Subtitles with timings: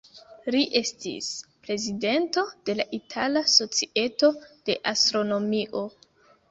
[0.53, 1.27] Li estis
[1.67, 5.89] prezidento de la Itala Societo de Astronomio.